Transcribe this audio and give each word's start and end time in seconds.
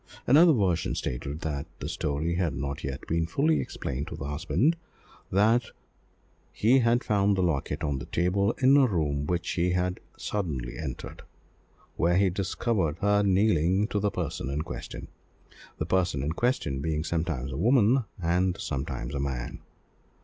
Another 0.25 0.51
version 0.51 0.95
stated 0.95 1.41
that 1.41 1.67
the 1.77 1.87
story 1.87 2.33
had 2.33 2.55
not 2.55 2.83
yet 2.83 3.05
been 3.05 3.27
fully 3.27 3.59
explained 3.59 4.07
to 4.07 4.15
the 4.15 4.25
husband, 4.25 4.75
that 5.31 5.65
he 6.51 6.79
had 6.79 7.03
found 7.03 7.37
the 7.37 7.43
locket 7.43 7.83
on 7.83 7.99
the 7.99 8.07
table 8.07 8.53
in 8.53 8.75
a 8.77 8.87
room 8.87 9.27
that 9.27 9.45
he 9.45 9.73
had 9.73 9.99
suddenly 10.17 10.75
entered, 10.75 11.21
where 11.97 12.17
he 12.17 12.31
discovered 12.31 12.97
her 12.97 13.21
kneeling 13.21 13.87
to 13.89 13.99
the 13.99 14.09
person 14.09 14.49
in 14.49 14.63
question, 14.63 15.07
"the 15.77 15.85
person 15.85 16.23
in 16.23 16.31
question" 16.31 16.79
being 16.81 17.03
sometimes 17.03 17.51
a 17.51 17.55
woman 17.55 18.03
and 18.19 18.59
sometimes 18.59 19.13
a 19.13 19.19
man. 19.19 19.59